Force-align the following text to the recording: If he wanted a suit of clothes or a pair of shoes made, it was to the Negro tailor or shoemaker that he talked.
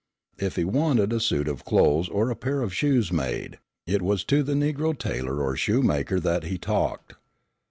If 0.39 0.55
he 0.55 0.65
wanted 0.65 1.13
a 1.13 1.19
suit 1.19 1.47
of 1.47 1.63
clothes 1.63 2.09
or 2.09 2.31
a 2.31 2.35
pair 2.35 2.63
of 2.63 2.73
shoes 2.73 3.11
made, 3.11 3.59
it 3.85 4.01
was 4.01 4.23
to 4.23 4.41
the 4.41 4.53
Negro 4.55 4.97
tailor 4.97 5.43
or 5.43 5.55
shoemaker 5.55 6.19
that 6.19 6.45
he 6.45 6.57
talked. 6.57 7.13